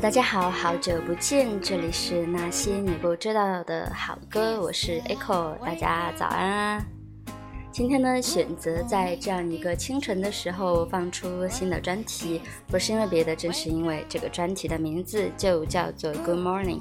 [0.00, 6.84] 大家好，好久不见，这里是那些你不知道的好歌，我是 Echo，大家早安啊！
[7.70, 16.80] 今天呢，选择在这样一个清晨的时候放出新的专题，不是因为别的，正是因为这个专题的名字就叫做 Good Morning。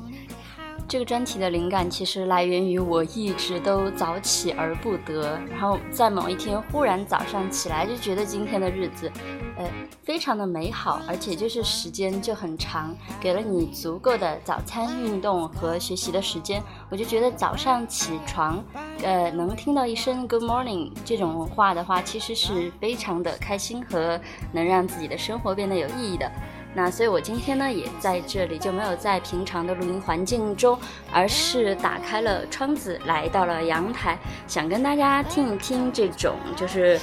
[0.88, 9.12] 这个专题的灵感其实来源于我一直都早起而不得，然后在某一天忽然早上起来就觉得今天的日子，
[9.58, 9.68] 呃，
[10.04, 16.62] 非常的美好，而且就是时间就很长，给了你足够的早餐、运动和学习的时间。
[16.92, 18.64] 我就觉得早上起床，
[19.02, 24.20] 呃，能听到一声 Good morning 这种话的话，其实是非常的开心和
[24.52, 26.32] 能让自己的生活变得有意义的。
[26.76, 30.78] 那所以，我今天呢也在这里，就没有在平常的录音环境中，
[31.12, 37.00] 而是打开了窗子，来到了阳台，想跟大家听一听这种就是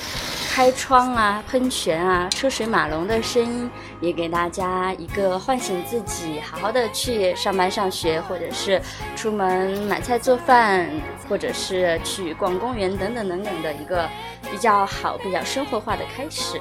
[0.52, 8.82] 开窗啊、喷泉啊、车水马龙的声音，也给大家一个唤醒自己，好好的去上班、上学，或者是
[9.14, 10.90] 出门买菜做饭，
[11.28, 14.08] 或者是去逛公园等等等等的一个
[14.50, 16.60] 比较好、比较生活化的开始。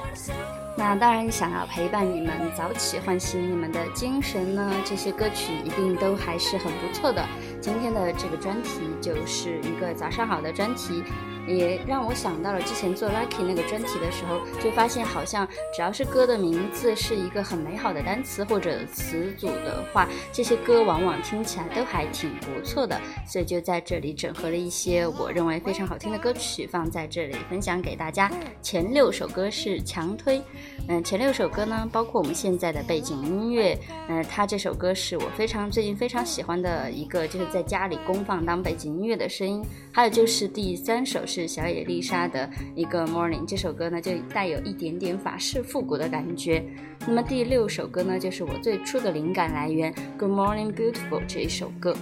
[0.76, 7.22] 那当然，想要陪伴你们早起，唤醒你们的精神呢，这些歌曲一定都还是很不错的。
[7.60, 11.04] 今天的这个专题就是一个早上好的专题。
[11.46, 23.00] 也让我想到了之前做 Lucky 那个专题的时候，就发现好像只要是歌的名字是一个很美好的单词或者词组的话，这些歌往往听起来都还挺不错的。
[23.26, 28.30] 所以就在这里整合了一些我认为非常好听的歌曲放在这里分享给大家。
[28.62, 30.42] 前六首歌是强推，
[30.88, 33.76] 嗯，前六首歌呢包括我们现在的背景音乐，
[34.08, 39.64] 嗯，它这首歌是我非常最近非常喜欢的一个，就是在家里公放当背景音乐的声音。
[39.92, 41.46] 还有就是第三首是。
[41.50, 46.64] 小野丽莎的一个 Morning 这首歌呢，就带有一点点法式复古的感觉。
[47.06, 51.94] 那么第六首歌呢，就是我最初的灵感来源 Good Morning Beautiful 这一首歌。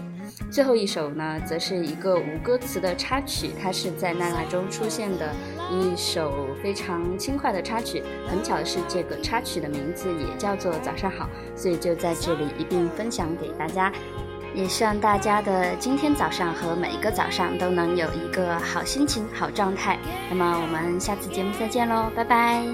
[0.50, 5.34] 最后一首呢，则是一个无歌词的插曲，它是在娜娜中出现的
[5.70, 8.02] 一首非常轻快的插曲。
[8.28, 13.92] 很巧的是，这个插曲的名字也叫做早上好，所以就在这里一并分享给大家。
[14.58, 19.96] 也希望大家的今天早上和每一个早上都能有一个好心情、好状态。
[20.28, 22.66] 那么我们下次节目再见喽，拜拜。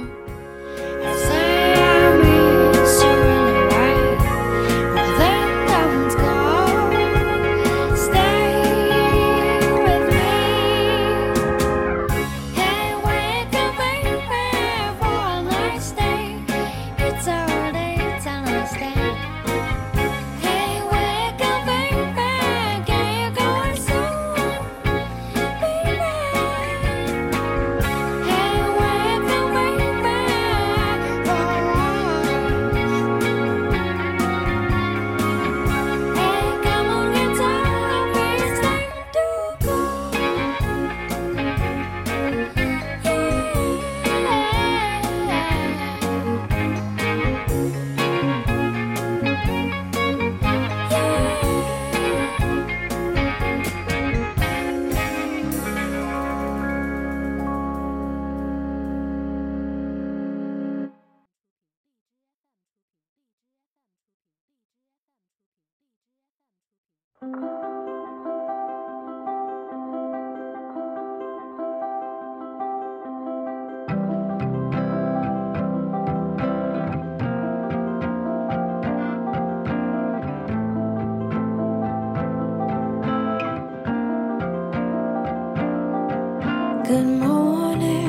[86.85, 88.09] Good morning,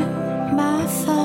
[0.57, 1.24] my thoughts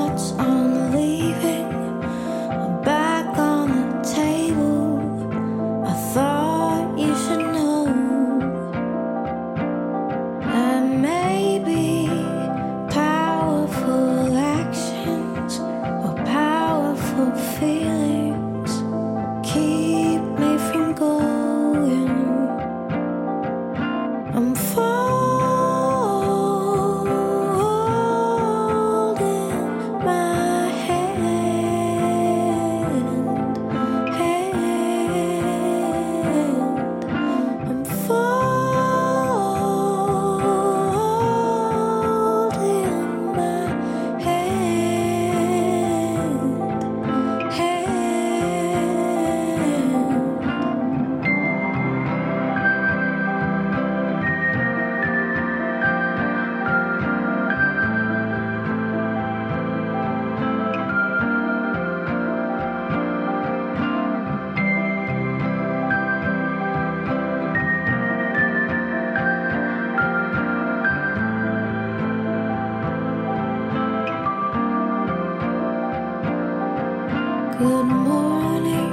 [77.61, 78.91] Good morning,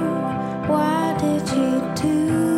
[0.67, 2.48] why did you do?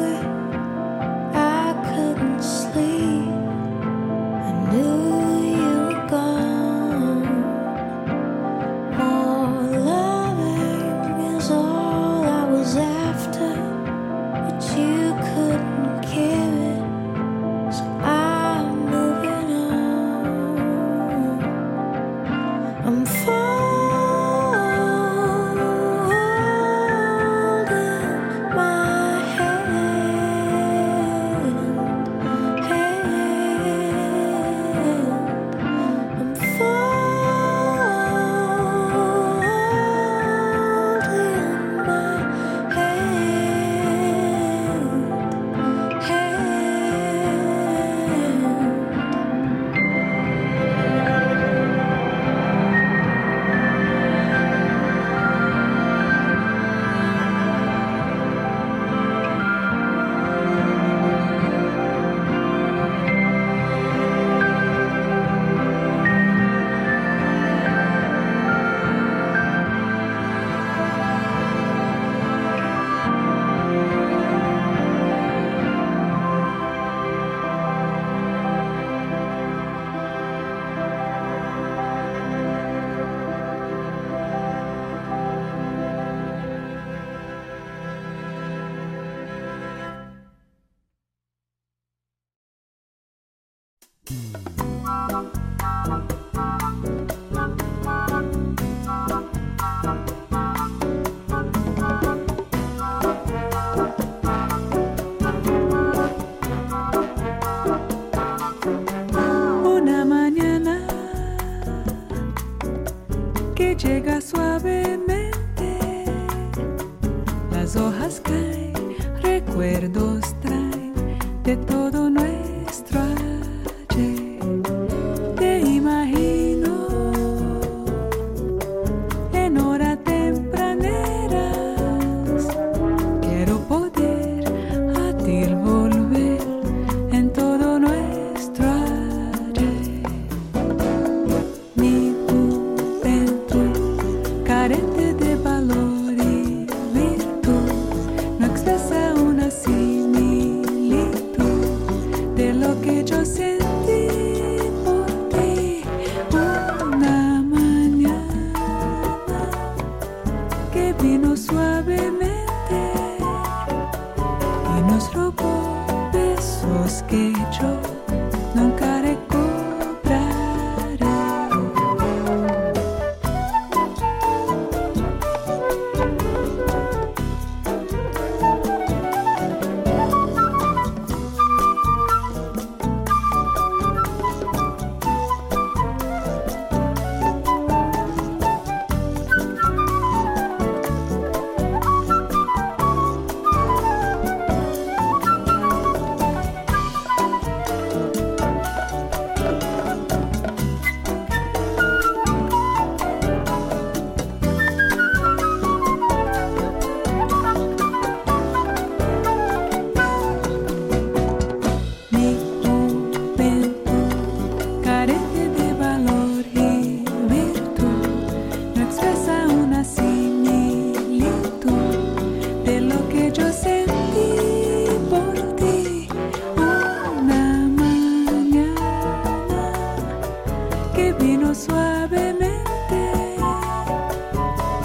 [231.02, 233.00] que vino suavemente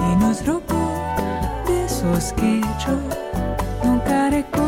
[0.09, 0.85] y nos robó
[1.69, 1.89] de
[2.33, 2.97] que yo
[3.85, 4.66] nunca recuerdo.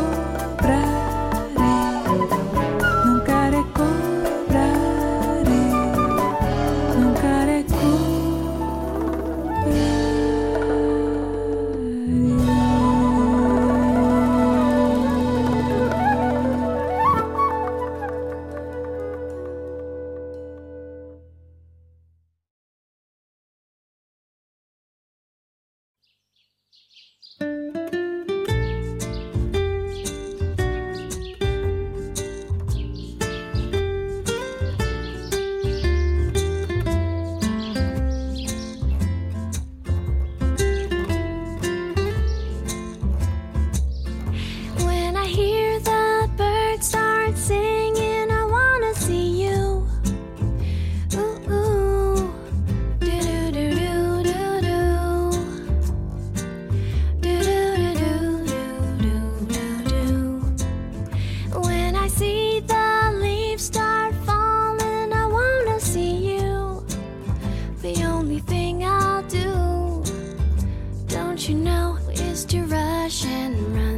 [71.39, 73.88] Don't you know is to rush and run?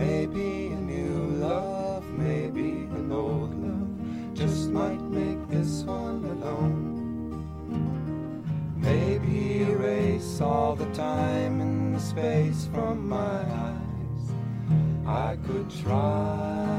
[0.00, 6.96] Maybe a new love, maybe an old love, just might make this one alone.
[8.78, 14.24] Maybe erase all the time and the space from my eyes.
[15.06, 16.69] I could try.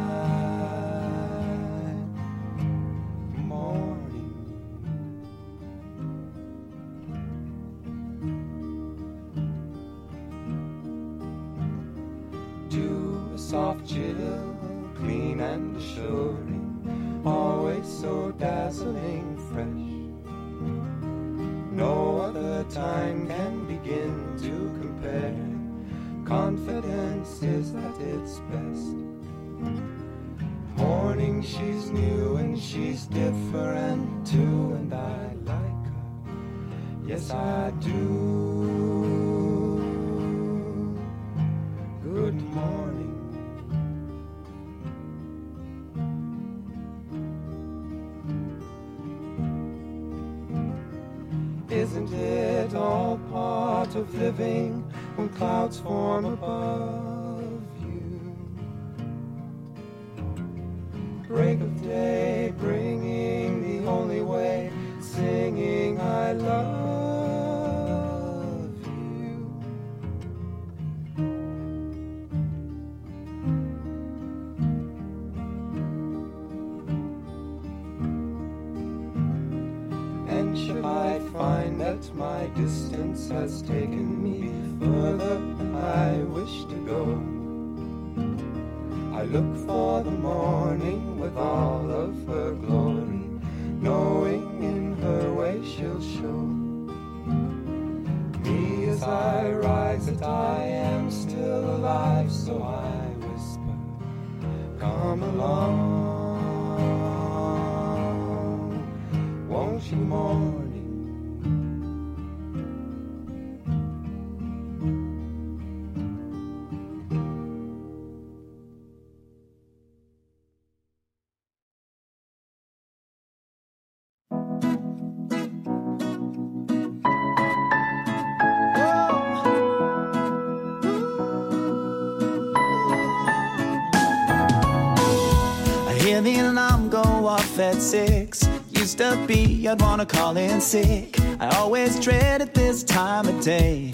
[137.92, 138.48] Six.
[138.70, 141.20] Used to be, I'd wanna call in sick.
[141.42, 143.92] I always dreaded this time of day.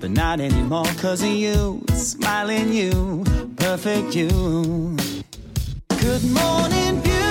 [0.00, 3.24] But not anymore, cause of you, smiling you,
[3.56, 4.28] perfect you.
[6.00, 7.29] Good morning, beautiful.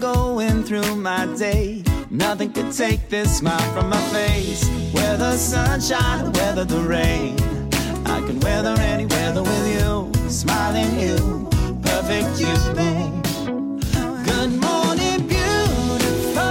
[0.00, 1.82] Going through my day.
[2.08, 4.68] Nothing could take this smile from my face.
[4.92, 7.36] Whether sunshine, whether the rain,
[8.06, 10.12] I can weather any weather with you.
[10.30, 11.48] Smiling you,
[11.82, 13.24] perfect you, babe.
[14.24, 16.42] Good morning, beautiful.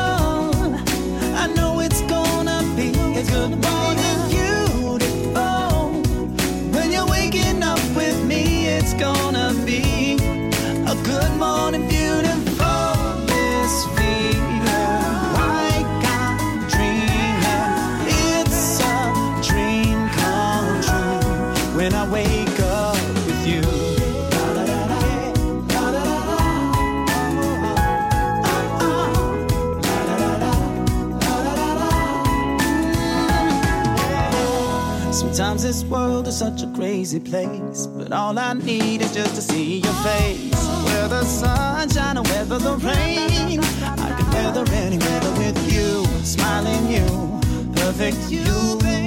[1.42, 3.97] I know it's gonna be a good morning.
[35.38, 39.42] Sometimes this world is such a crazy place, but all I need is just to
[39.44, 40.68] see your face.
[40.86, 47.40] Whether sunshine or whether the rain, I could weather any weather with you, smiling you,
[47.76, 49.07] perfect you, babe.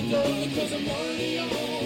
[0.00, 1.77] Because I'm worthy of all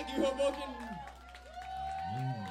[0.00, 0.70] Thank you, Hoboken.
[2.16, 2.46] Mm.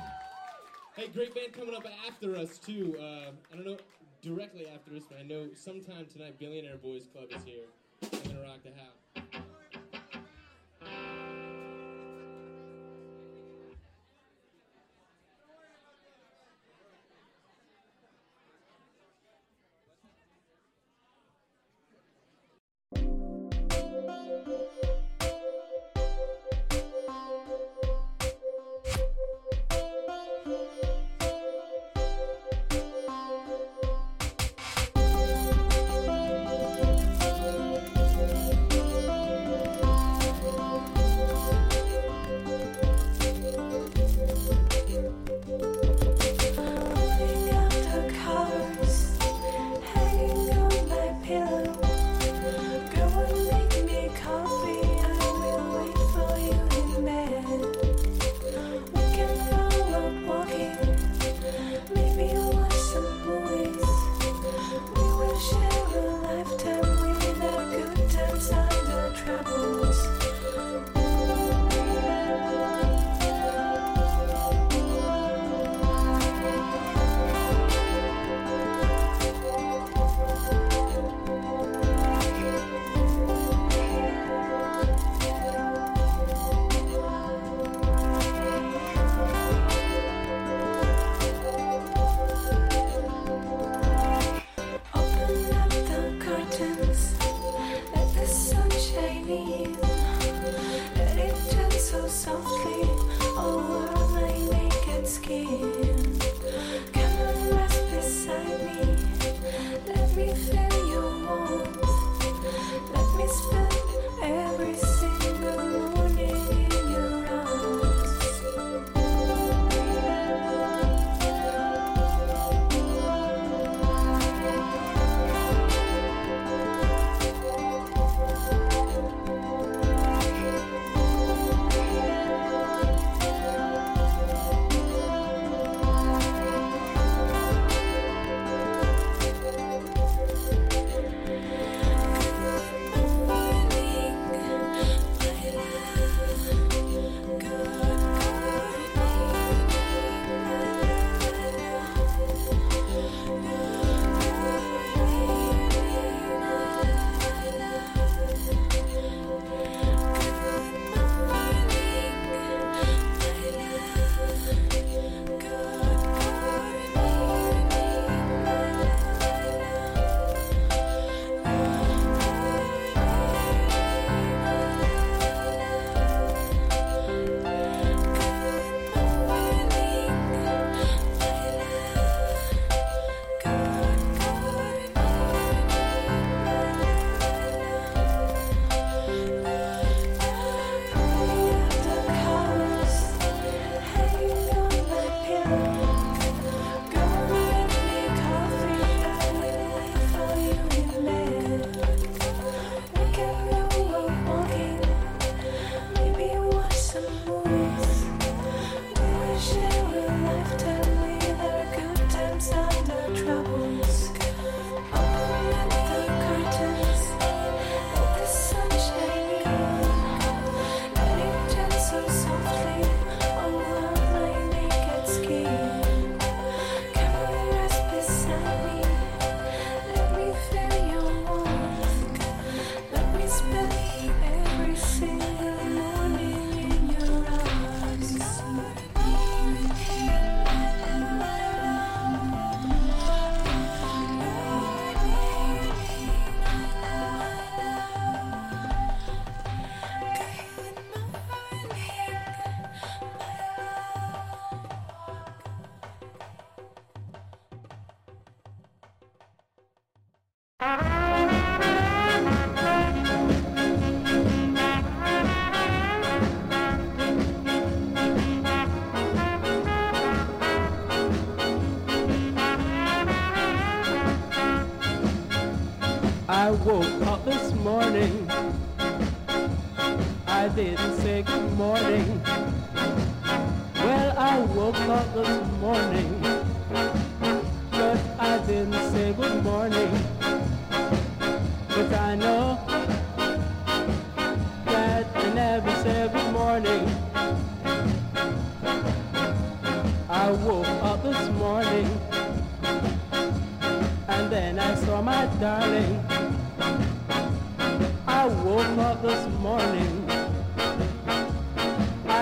[0.95, 2.95] Hey, great band coming up after us, too.
[2.99, 3.77] Uh, I don't know
[4.21, 7.65] directly after us, but I know sometime tonight Billionaire Boys Club is here.
[8.03, 9.08] I'm going to rock the house.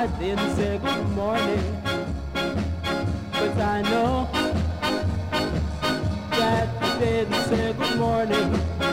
[0.08, 1.82] I didn't say good morning.
[2.34, 4.30] But I know
[6.32, 8.87] that they didn't say good morning.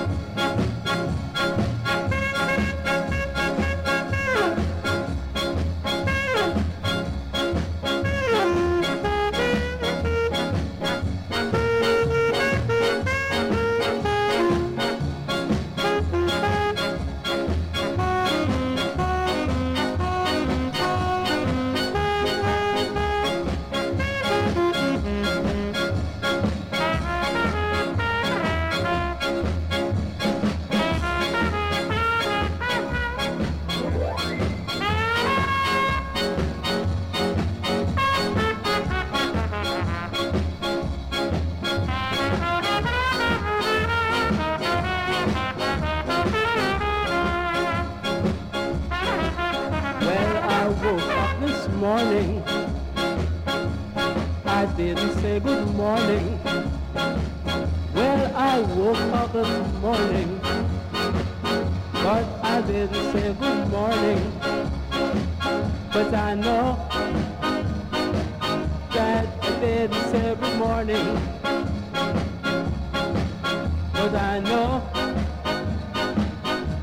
[73.94, 74.90] Cause I know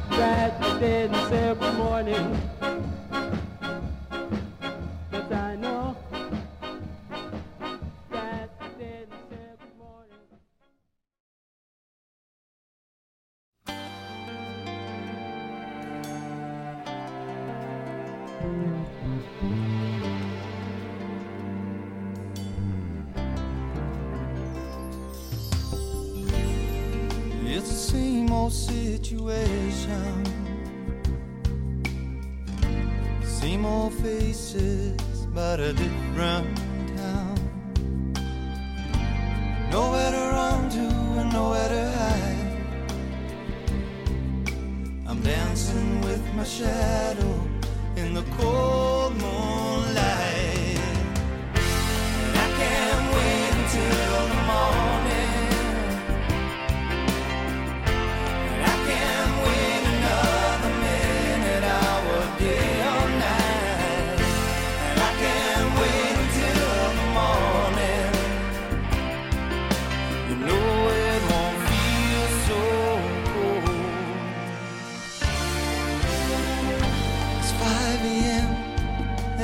[0.10, 2.41] that you didn't every morning.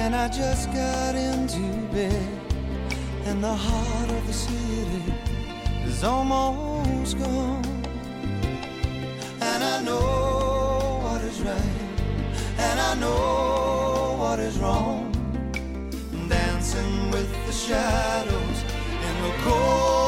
[0.08, 1.60] And I just got into
[1.92, 2.30] bed,
[3.26, 5.04] and the heart of the city
[5.84, 7.66] is almost gone.
[9.42, 11.82] And I know what is right,
[12.58, 15.12] and I know what is wrong.
[16.30, 18.60] Dancing with the shadows
[19.08, 20.07] in the cold.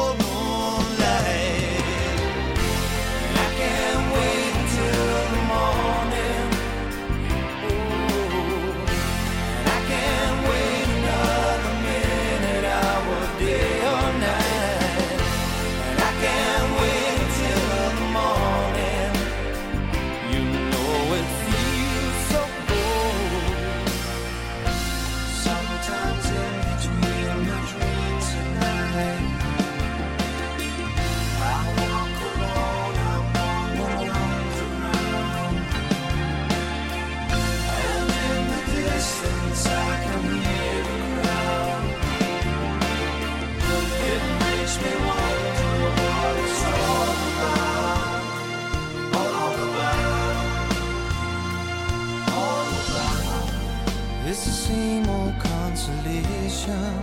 [54.50, 57.00] the same old consolation.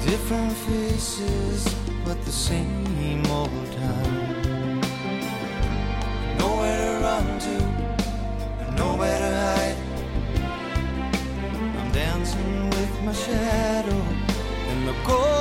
[0.00, 1.62] Different faces,
[2.06, 4.80] but the same old time.
[6.38, 7.56] Nowhere to run to,
[8.82, 9.78] nowhere to hide.
[11.78, 14.02] I'm dancing with my shadow
[14.70, 15.39] in the cold.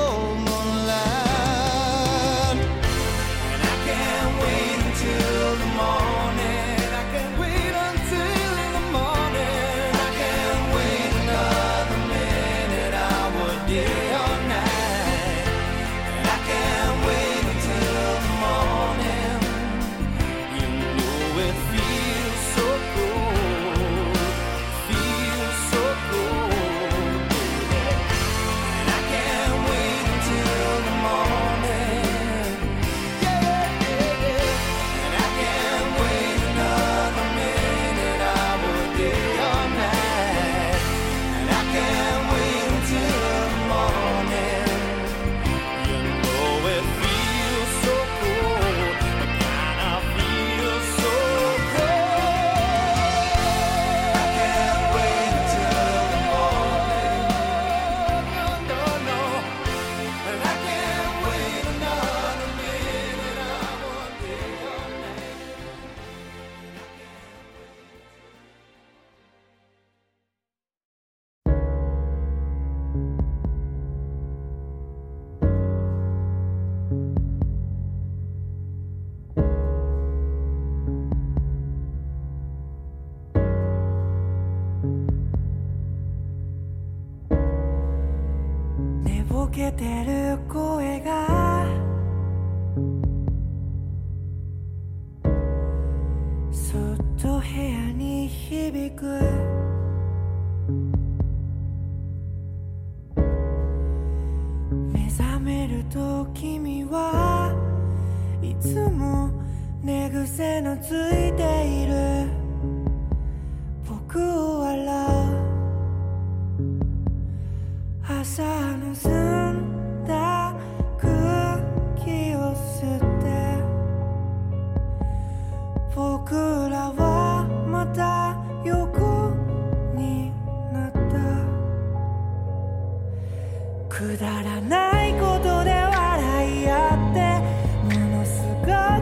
[89.59, 90.18] けてる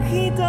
[0.08, 0.47] bajito